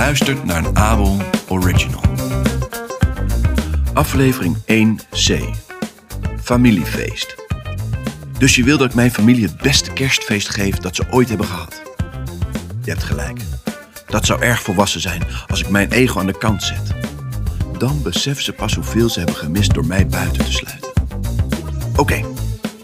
[0.00, 1.16] luistert naar een Abel
[1.48, 2.00] Original.
[3.92, 5.40] Aflevering 1c.
[6.42, 7.36] Familiefeest.
[8.38, 11.46] Dus je wil dat ik mijn familie het beste kerstfeest geef dat ze ooit hebben
[11.46, 11.82] gehad.
[12.82, 13.40] Je hebt gelijk.
[14.06, 16.94] Dat zou erg volwassen zijn als ik mijn ego aan de kant zet.
[17.78, 20.92] Dan beseffen ze pas hoeveel ze hebben gemist door mij buiten te sluiten.
[21.96, 22.24] Oké,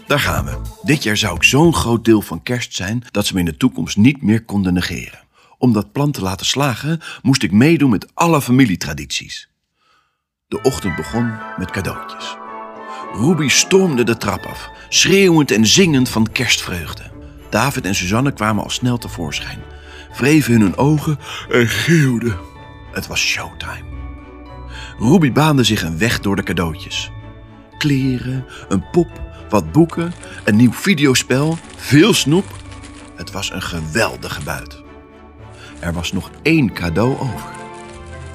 [0.07, 0.57] daar gaan we.
[0.83, 3.57] Dit jaar zou ik zo'n groot deel van kerst zijn dat ze me in de
[3.57, 5.26] toekomst niet meer konden negeren.
[5.57, 9.49] Om dat plan te laten slagen, moest ik meedoen met alle familietradities.
[10.47, 12.37] De ochtend begon met cadeautjes.
[13.13, 17.11] Ruby stormde de trap af, schreeuwend en zingend van kerstvreugde.
[17.49, 19.59] David en Suzanne kwamen al snel tevoorschijn,
[20.17, 22.37] wreven hun ogen en geeuwden.
[22.91, 23.85] Het was showtime.
[24.99, 27.11] Ruby baande zich een weg door de cadeautjes.
[27.77, 30.13] Kleren, een pop, wat boeken,
[30.43, 32.55] een nieuw videospel, veel snoep.
[33.15, 34.85] Het was een geweldige buit.
[35.79, 37.49] Er was nog één cadeau over.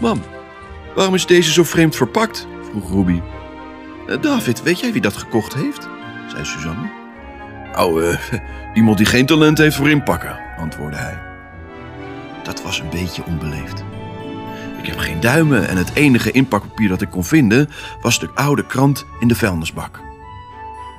[0.00, 0.23] Mam,
[0.95, 2.47] waarom is deze zo vreemd verpakt?
[2.70, 3.20] vroeg Ruby.
[4.06, 5.89] "Eh, David, weet jij wie dat gekocht heeft?
[6.28, 6.91] zei Suzanne.
[7.78, 8.19] Oh, eh,
[8.75, 11.19] iemand die geen talent heeft voor inpakken, antwoordde hij.
[12.42, 13.84] Dat was een beetje onbeleefd.
[14.78, 18.67] Ik heb geen duimen en het enige inpakpapier dat ik kon vinden was de oude
[18.67, 20.00] krant in de vuilnisbak.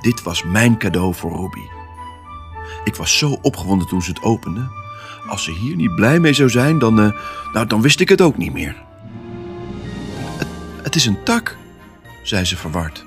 [0.00, 1.68] Dit was mijn cadeau voor Ruby.
[2.84, 4.83] Ik was zo opgewonden toen ze het opende.
[5.28, 7.12] Als ze hier niet blij mee zou zijn, dan, eh,
[7.52, 8.76] nou, dan wist ik het ook niet meer.
[10.82, 11.56] Het, is een tak,
[12.22, 13.04] zei ze verward.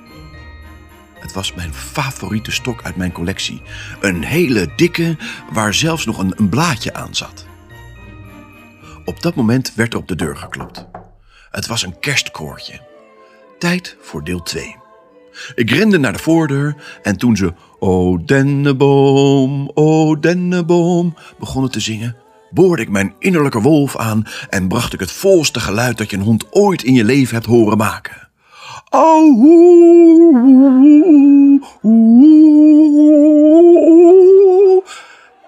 [1.14, 3.62] Het was mijn favoriete stok uit mijn collectie.
[4.00, 5.18] Een hele dikke,
[5.52, 7.46] waar zelfs nog een, een blaadje aan zat.
[9.06, 10.86] Op dat moment werd er op de deur geklopt.
[11.52, 12.82] Het was een kerstkoortje.
[13.60, 14.87] Tijd voor deel 2.
[15.56, 22.16] Ik rende naar de voordeur en toen ze O denneboom, o denneboom begonnen te zingen,
[22.50, 26.24] boorde ik mijn innerlijke wolf aan en bracht ik het volste geluid dat je een
[26.24, 28.28] hond ooit in je leven hebt horen maken.
[28.90, 29.46] Au.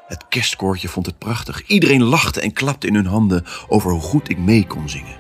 [0.08, 1.68] Het kerstkoortje vond het prachtig.
[1.68, 5.18] Iedereen lachte en klapte in hun handen over hoe goed ik mee kon zingen.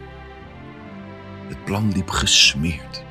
[1.48, 3.08] Het plan liep gesmeerd.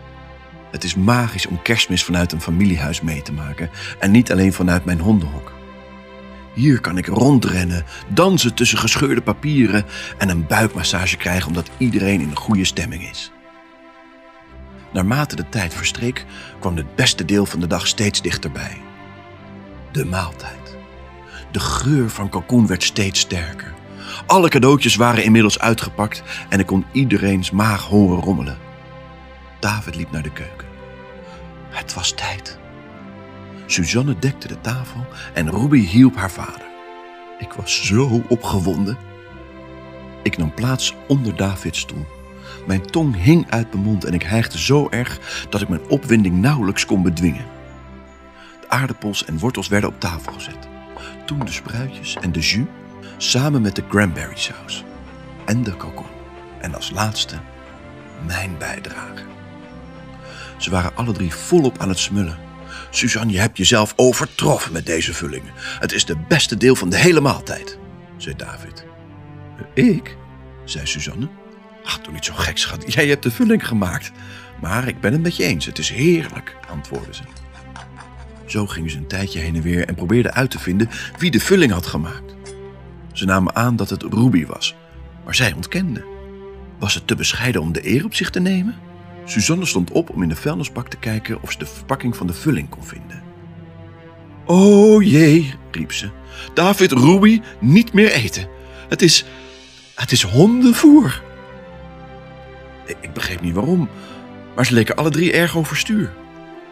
[0.71, 4.85] Het is magisch om kerstmis vanuit een familiehuis mee te maken en niet alleen vanuit
[4.85, 5.53] mijn hondenhok.
[6.55, 9.85] Hier kan ik rondrennen, dansen tussen gescheurde papieren
[10.19, 13.33] en een buikmassage krijgen omdat iedereen in een goede stemming is.
[14.93, 16.25] Naarmate de tijd verstreek,
[16.59, 18.81] kwam het beste deel van de dag steeds dichterbij.
[19.93, 20.77] De maaltijd.
[21.51, 23.75] De geur van kalkoen werd steeds sterker.
[24.27, 28.68] Alle cadeautjes waren inmiddels uitgepakt en ik kon iedereen's maag horen rommelen.
[29.59, 30.69] David liep naar de keuken.
[31.69, 32.59] Het was tijd.
[33.67, 36.67] Suzanne dekte de tafel en Ruby hielp haar vader.
[37.39, 38.99] Ik was zo opgewonden.
[40.23, 42.07] Ik nam plaats onder Davids stoel.
[42.67, 46.37] Mijn tong hing uit mijn mond en ik hijgde zo erg dat ik mijn opwinding
[46.41, 47.47] nauwelijks kon bedwingen.
[48.61, 50.69] De aardappels en wortels werden op tafel gezet.
[51.27, 52.67] Toen de spruitjes en de jus
[53.17, 54.85] samen met de cranberry saus
[55.45, 56.07] en de kalkoen.
[56.61, 57.37] En als laatste
[58.27, 59.38] mijn bijdrage.
[60.59, 62.39] Ze waren alle drie volop aan het smullen.
[62.91, 65.53] Suzanne, je hebt jezelf overtroffen met deze vullingen.
[65.57, 67.79] Het is de beste deel van de hele maaltijd,
[68.17, 68.85] zei David.
[69.75, 70.17] Ik?
[70.65, 71.29] zei Suzanne.
[71.85, 72.93] Ach, doe niet zo gek, schat.
[72.93, 74.13] Jij hebt de vulling gemaakt.
[74.61, 75.67] Maar ik ben het met je eens.
[75.67, 77.23] Het is heerlijk, antwoordde ze.
[78.47, 81.41] Zo gingen ze een tijdje heen en weer en probeerden uit te vinden wie de
[81.41, 82.35] vulling had gemaakt.
[83.13, 84.75] Ze namen aan dat het Ruby was,
[85.25, 86.05] maar zij ontkende.
[86.79, 88.88] Was het te bescheiden om de eer op zich te nemen?
[89.29, 92.33] Suzanne stond op om in de vuilnisbak te kijken of ze de verpakking van de
[92.33, 93.23] vulling kon vinden.
[94.45, 96.11] O jee, riep ze.
[96.55, 98.49] David, Ruby, niet meer eten.
[98.89, 99.25] Het is.
[99.95, 101.23] Het is hondenvoer.
[102.87, 103.89] Ik, ik begreep niet waarom,
[104.55, 106.13] maar ze leken alle drie erg overstuur.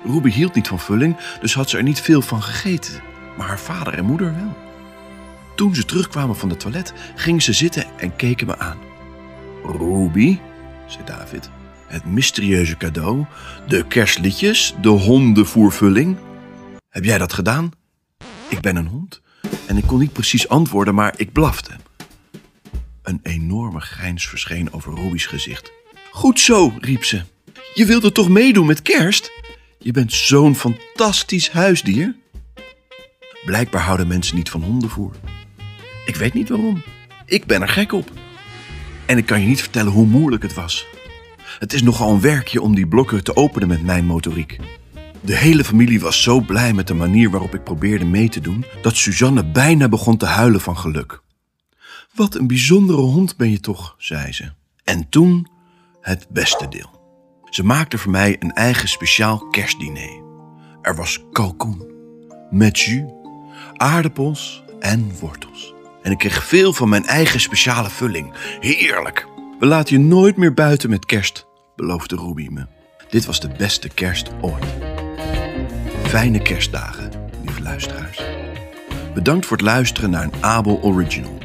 [0.04, 3.02] Ruby hield niet van vulling, dus had ze er niet veel van gegeten.
[3.36, 4.56] Maar haar vader en moeder wel.
[5.54, 8.78] Toen ze terugkwamen van het toilet, gingen ze zitten en keken me aan.
[9.64, 10.38] Ruby,
[10.86, 11.50] zei David,
[11.86, 13.24] het mysterieuze cadeau,
[13.68, 16.16] de kerstliedjes, de hondenvoervulling.
[16.88, 17.70] Heb jij dat gedaan?
[18.48, 19.20] Ik ben een hond
[19.66, 21.72] en ik kon niet precies antwoorden, maar ik blafte.
[23.02, 25.72] Een enorme grijns verscheen over Ruby's gezicht.
[26.10, 27.22] Goed zo, riep ze.
[27.74, 29.32] Je wilde toch meedoen met kerst?
[29.78, 32.16] Je bent zo'n fantastisch huisdier.
[33.44, 35.12] Blijkbaar houden mensen niet van hondenvoer.
[36.06, 36.82] Ik weet niet waarom.
[37.26, 38.10] Ik ben er gek op.
[39.06, 40.86] En ik kan je niet vertellen hoe moeilijk het was.
[41.58, 44.58] Het is nogal een werkje om die blokken te openen met mijn motoriek.
[45.20, 48.64] De hele familie was zo blij met de manier waarop ik probeerde mee te doen,
[48.82, 51.22] dat Suzanne bijna begon te huilen van geluk.
[52.14, 54.52] Wat een bijzondere hond ben je toch, zei ze.
[54.84, 55.48] En toen
[56.00, 56.90] het beste deel.
[57.44, 60.22] Ze maakte voor mij een eigen speciaal kerstdiner.
[60.82, 61.84] Er was kalkoen,
[62.50, 63.04] met jus,
[63.72, 65.74] aardappels en wortels.
[66.02, 68.32] En ik kreeg veel van mijn eigen speciale vulling.
[68.60, 69.26] Heerlijk!
[69.58, 71.45] We laten je nooit meer buiten met kerst,
[71.76, 72.66] beloofde Ruby me.
[73.08, 74.64] Dit was de beste kerst ooit.
[76.02, 77.10] Fijne kerstdagen,
[77.44, 78.22] lieve luisteraars.
[79.14, 81.38] Bedankt voor het luisteren naar een Abel Original.